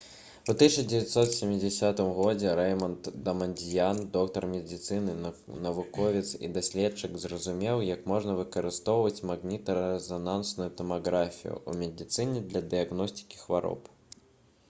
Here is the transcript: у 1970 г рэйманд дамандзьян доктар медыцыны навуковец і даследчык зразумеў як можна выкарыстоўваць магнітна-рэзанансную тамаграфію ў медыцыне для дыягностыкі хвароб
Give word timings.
у 0.51 0.51
1970 0.59 1.99
г 2.19 2.53
рэйманд 2.59 3.03
дамандзьян 3.27 3.99
доктар 4.15 4.47
медыцыны 4.53 5.13
навуковец 5.67 6.25
і 6.47 6.49
даследчык 6.57 7.19
зразумеў 7.27 7.83
як 7.89 8.09
можна 8.15 8.37
выкарыстоўваць 8.41 9.25
магнітна-рэзанансную 9.33 10.69
тамаграфію 10.83 11.53
ў 11.69 11.85
медыцыне 11.85 12.45
для 12.49 12.65
дыягностыкі 12.75 13.45
хвароб 13.45 13.95